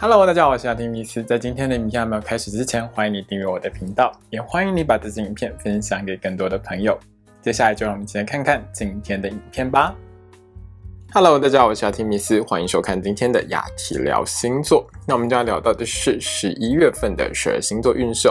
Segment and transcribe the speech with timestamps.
[0.00, 1.24] Hello，大家好，我是阿丁米斯。
[1.24, 6.96] 在今天的影片还没有开始之前，欢迎你订阅我的频道，也欢迎你把这支影片分享给更多的朋友。
[7.42, 9.92] 接下来就让我们一起来看看今天的影片吧。
[11.12, 14.88] Hello，大家好，我是阿提米斯，欢迎收看今天的雅提聊星座。
[15.04, 18.28] 那我们就要聊到的是十一月份的十二星座运势。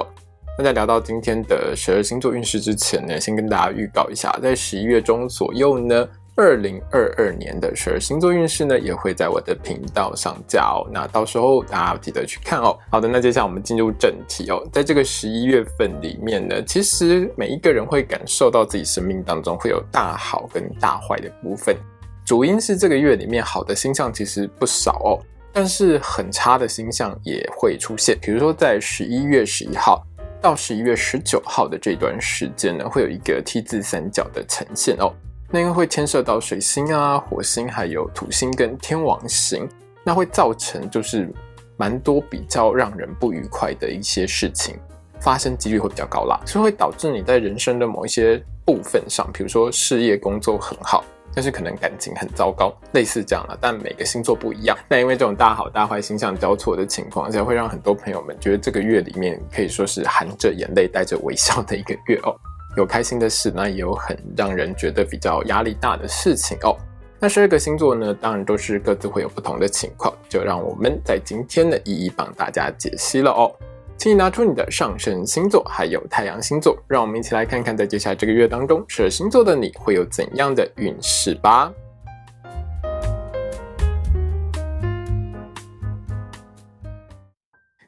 [0.57, 6.07] 那在聊到今天的十二星座运势之前呢，先跟大家预告一下，在十一月中左右呢。
[6.37, 10.87] 二零二二年的十二星座运势呢，也会在我的频道上架哦。
[10.93, 12.77] 那到时候大家记得去看哦。
[12.91, 14.63] 好的，那接下来我们进入正题哦。
[14.71, 21.75] 在这个十一月份里面呢，其实每一个人会感受到自己生命当中会有大好跟大坏的部分。
[22.23, 25.17] 主因是这个月里面好的星象其实不少哦，
[25.51, 28.15] 但是很差的星象也会出现。
[28.21, 30.05] 比如说在十一月十一号
[30.39, 35.11] 到十一月十九号的这段时间呢，会有一个 T 字三角的呈现哦。
[35.49, 39.67] 那因为会牵涉到水星啊、火星，还有土星跟天王星，
[40.03, 41.31] 那会造成就是
[41.77, 44.77] 蛮多比较让人不愉快的一些事情
[45.19, 53.57] 发生几率会比较高啦，所以会导致你在人生的某一些部分上，比如说事业工作很好，但是可能感情很糟糕，类似这样了。
[53.61, 62.35] 但每个星座不一样，那因为这种大好大坏星象交错的情况下，会让很多朋友们觉得这个月里面可以说是含着眼泪带着微笑的一个月哦。
[62.77, 66.77] 有开心的事，那也有很让人觉得比较压力大的事情哦。
[67.19, 73.51] 那十二个星座呢，当然都是各自会有不同的情况，就让我们在今天的一一帮大家解析了哦。
[73.97, 81.73] 请你拿出你的上升星座，还有太阳星座，让我们一起来看看，在接下来这个月当中，十二星座的你会有怎样的运势吧。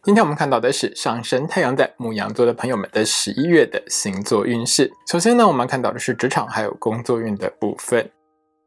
[0.09, 4.91] 今天我们看到的是上升太阳在牧羊座的朋友们的十一月的星座运势。
[5.07, 8.09] 首先呢，我们看到的是职场还有工作运的部分。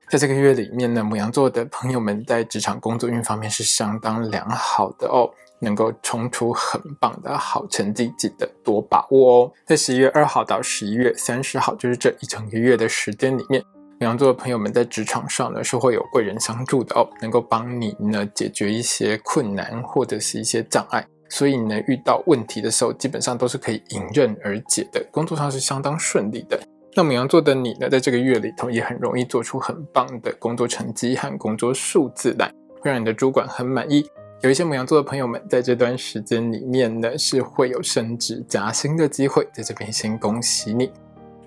[0.08, 9.52] 在这个月里面呢，牧羊座的朋友们在职场工作运方面是相当良好的哦，能够冲出很棒的好成绩，记得多把握哦。
[9.66, 13.60] 在十一月二号到十一月三十号，就是这一整个月的时间里面，
[13.98, 21.04] 牧羊座的朋友们在职场上呢是会有贵人相助的哦，能够帮你呢解决一些困难或者是一些障碍。
[21.32, 26.60] 所以呢，遇到问题的时候，基本上都是可以迎刃而解的，工作上是相当顺利的。
[26.94, 34.06] 那母羊座的你呢，在这个月里头也很容易做出很棒的工作成绩和工作数字来，会让你的主管很满意。
[34.42, 40.92] 有一些母羊座的朋友们，在这段时间里面呢，是会有升职加薪的机会，在这边先恭喜你。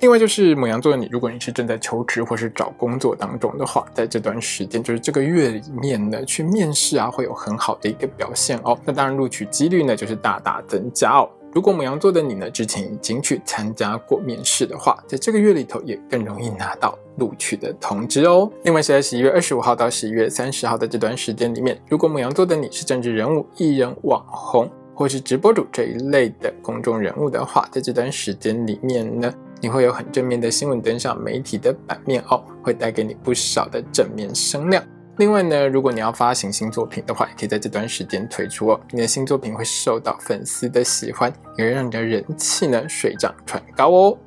[0.01, 8.77] 另外就是母羊座的你，如果你是正在求职或是找工作当中的话，在这段时间，就是这个月里面呢，去面试啊，会有很好的一个表现哦。
[8.85, 11.29] 那当然，录取几率呢，就是大大增加哦。
[11.53, 18.51] 如果母羊座的你呢，之前已经去参加过面试的话，在这个月里头也更容易拿到录取的通知哦。
[18.63, 29.33] 另外是在十一月二十五号到十一月三十号的这段时间里面，如果母羊座的你是政治人物、艺人、网红或是直播主这一类的公众人物的话，在这段时间里面呢。
[29.61, 34.83] 你会有很正面的新闻登上媒体的版面哦，会带给你不少的正面声量。
[35.17, 38.79] 另外呢，如果你要发行新作品的话，也可以在这段时间推出哦。
[38.91, 44.17] 你的新作品会受到粉丝的喜欢，也会让你的人气呢水涨船高哦。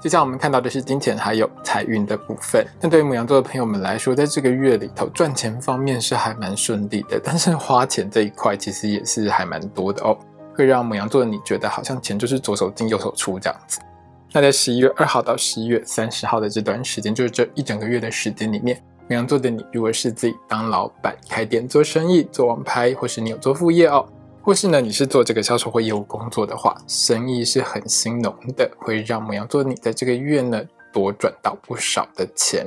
[0.00, 2.64] 接下来我们看到的是金钱还有财运的部分。
[2.80, 10.16] 那对于母羊座的朋友们来说，在这个月里头赚钱方面是还蛮顺利的，但是花钱这一块其实也是还蛮多的哦。
[10.56, 13.78] 会让母羊座的你觉得好像钱就是左手进右手出这样子。
[14.32, 24.06] 那在十一月二号到十一月三十号的这段时间，就是这一整个月的时间里面，母羊座的你如果是自己当老板、开店做生意、做网拍，或是你有做副业哦，
[24.42, 30.62] 或是呢你是做这个销售或业务工作的话，生意是很兴隆的，会让母羊座的你在这个月呢
[30.92, 32.66] 多赚到不少的钱。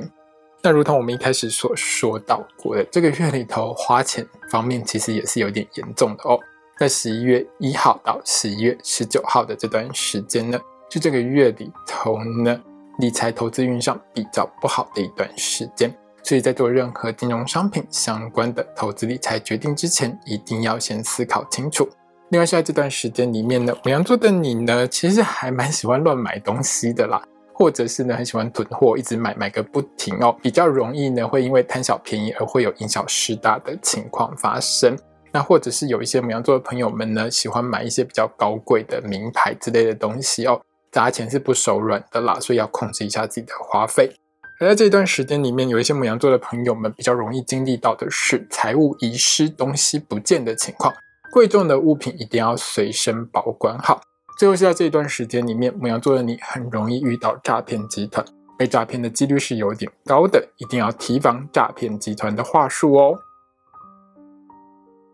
[0.62, 6.38] 那如同我们一开始所说到过的，这个月里头花钱方面其实也是有点严重的哦。
[6.80, 10.58] 在十一月一号到十一月十九号的这段时间呢，
[10.88, 12.58] 是这个月里头呢
[13.00, 21.86] 理财投资运上比较不好的一段时间，所以在做任何金融商品相关的投资理财决定之前，一定要先思考清楚。
[22.30, 27.22] 另外，在这段时间里面呢，母羊座的你呢，其实还蛮喜欢乱买东西的啦，
[27.52, 34.96] 或者是呢很喜欢囤货，一直买买个不停哦，比较容易呢会因为贪小便宜而会有因小失大的情况发生。
[35.32, 40.60] 那或者是有一些母羊座的朋友们呢，喜欢买一些比较高贵的名牌之类的东西哦，
[40.90, 44.10] 砸钱是不手软的啦，所以要控制一下自己的花费。
[44.58, 50.92] 而在这段时间里面，有一些母羊座的朋友们比较容易经历到的是财务遗失、东西不见的情况，
[51.32, 54.02] 贵重的物品一定要随身保管好。
[54.38, 58.22] 最后是在这一段时间里面，母羊座的你很容易遇到诈骗集团，
[58.58, 63.18] 被诈骗的几率是有点高的，一定要提防诈骗集团的话术哦。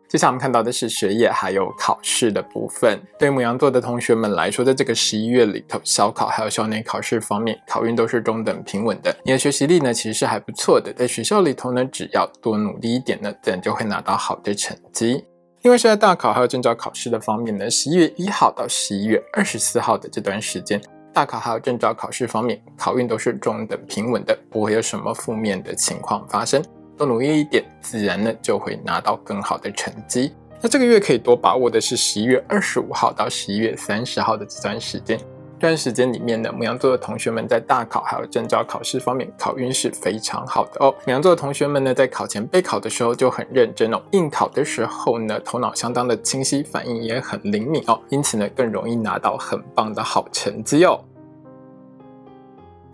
[0.09, 3.01] 接下来我们看到的是学业还有考试的部分。
[3.19, 9.15] 对母羊座的同学们来说，在这个十一月里头，小考还有校内考试方面，考运都是中等平稳的。
[9.25, 10.93] 你的学习力呢，其实是还不错的。
[10.93, 15.25] 在学校里头呢，只要多努力一点呢，自然就会拿到好的成绩。
[15.63, 20.81] 因为是在大考还有证照考试的方面呢，十一月一号到十一月二十四号的这段时间，
[21.13, 26.63] 大考还有证照考试方面，考运都是中等平稳的，不会有什么负面的情况发生。
[26.97, 30.33] 多努力一点，自然呢就会拿到更好的成绩。
[30.61, 35.19] 那这个月可以多把握的是十一月二十五号到十一月三十号的这段时间。
[35.59, 40.95] 这段时间里面呢，母羊座的同学们在大考还有证照考试方面，考运是非常好的哦。
[41.07, 51.01] 母羊座的同学们呢，在考前备考的时候就很认真哦，应考的时候呢，头脑相当的清晰，反应也很灵敏哦，因此呢，更容易拿到很棒的好成绩哦。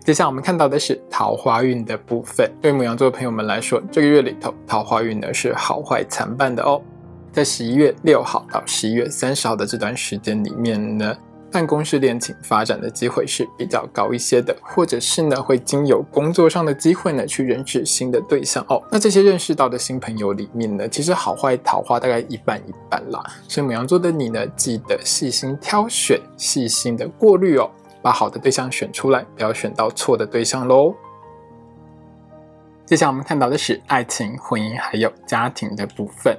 [0.03, 2.51] 接下来我们看到的是桃花运的部分。
[2.61, 6.81] 对母羊座的朋友们来说，这个月里头桃花运呢是好坏参半的哦。
[7.31, 11.15] 在十一月六号到十一月三十号的这段时间里面呢，
[11.49, 18.83] 办公室恋情发展的机会是比较高一些的，或者是呢会经由工作上的机会呢去认识新的对象哦。
[18.91, 23.23] 那这些认识到的新朋友里面呢，其实好坏桃花大概一半一半啦。
[23.47, 27.71] 所以母羊座的你呢，记得细心挑选，细心的过滤哦。
[28.03, 30.93] 把好的对象选出来，不要选到错的对象喽。
[32.85, 36.37] 接下来我们看到的是爱情、婚姻还有家庭的部分。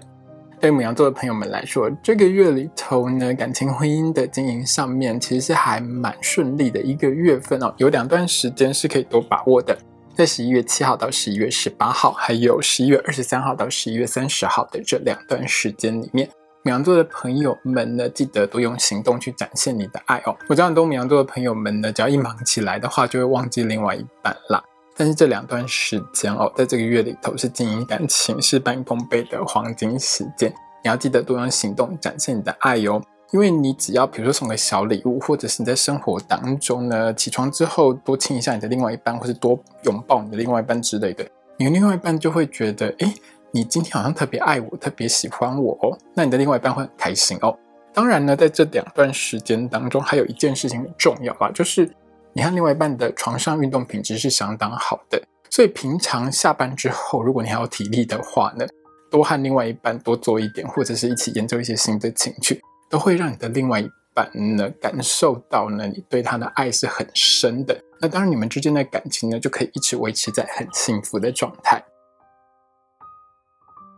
[0.61, 7.75] 对母羊座的朋友们来说，这个月里头呢，感情、婚姻的经营上面其实是还蛮顺利的一个月份哦。
[7.79, 9.77] 有两段时间是可以多把握的，
[10.15, 16.29] 在十一月七号到十一月十八号，还有十一月二十三号到十一月三十号的这两段时间里面。
[16.67, 20.35] 母羊座的朋友们呢，记得多用行动去展现你的爱哦。
[20.49, 24.65] 我知道很多母羊座的朋友们呢，只要一忙起来的话，就会忘记另外一半啦。
[24.97, 30.51] 但是这两段时间哦，在这个月里头是经营感情事半功倍的黄金时间，
[30.83, 32.99] 你要记得多用行动展现你的爱哟。
[33.33, 41.27] 因为你只要比如说送个小礼物，或者是你在生活当中呢，起床之后多亲一下你的另外一半，或是多拥抱你的另外一半之类的，
[41.59, 43.15] 你的另外一半就会觉得，哎。
[43.55, 47.57] 你今天好像特别爱我，特别喜欢我哦，那你的另外一半会很开心哦。
[47.93, 51.89] 当然呢，在这两段时间当中，还有一件事情很重要啊，就是
[52.33, 55.23] 你和另外一半的床上运动品质是相当好的。
[55.51, 58.67] 所以平常下班之后，如果你还有体力的话呢，
[59.09, 62.61] 多和另外一半多做一点，或者是一起研究一些新的情趣，
[62.91, 67.81] 都会让你的另外一半呢感受到呢你对他的爱是很深的。
[68.01, 71.81] 那当然，你们之间的感情呢就可以一直维持在很幸福的状态。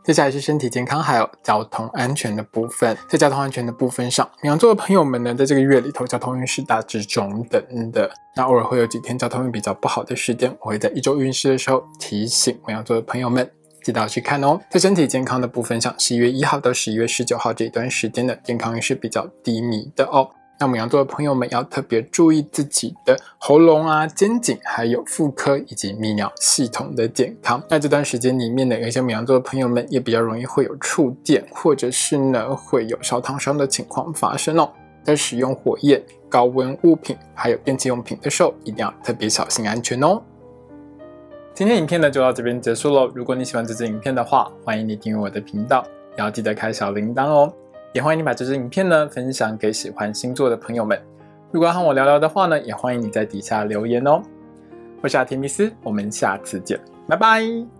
[0.06, 2.96] 接下来是身体健康还有交通安全的部分。
[3.08, 8.08] 在交通安全的部分上，羊座的朋友们呢，在这个月里头，交通运势大致中等的。
[8.36, 13.50] 那偶尔会有几天交通运比较不好的时间，我会在一周运势的时候提醒羊座的朋友们，
[13.82, 14.60] 记得要去看哦。
[14.70, 20.30] 在身体健康的部分上，十一月一号到十一月十九号这一段时间的健康运势比较低迷的哦。
[20.58, 27.62] 那母羊座的朋友们要特别注意自己的喉咙啊、肩颈，还有妇科以及泌尿系统的健康。
[27.68, 34.70] 那这段时间里面呢，有些母羊座的朋友们也比较容易会有触电，或者是呢会有烧烫伤的情况发生哦。
[35.04, 40.20] 在使用火焰、高温物品还有电器用品的时候，一定要特别小心安全哦。
[41.54, 43.10] 今天影片呢就到这边结束喽。
[43.14, 45.84] 如果你喜欢这支影片的话，欢迎你订阅我的频道，
[46.16, 47.52] 也要记得开小铃铛哦。
[47.92, 51.00] 也欢迎你把这支影片呢分享给喜欢星座的朋友们。
[51.52, 54.20] 如果要和我聊聊的话呢，也欢迎你在底下留言哦。
[55.02, 57.75] 我是阿提米斯，我们下次见，拜拜。